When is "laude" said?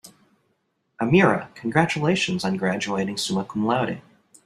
3.67-4.01